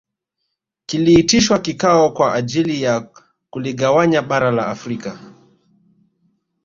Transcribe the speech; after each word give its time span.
Kiliitishwa 0.85 1.59
kikao 1.59 2.11
kwa 2.11 2.33
ajili 2.33 2.81
ya 2.81 3.09
kuligawanya 3.49 4.21
bara 4.21 4.51
la 4.51 4.67
Afrika 4.67 5.19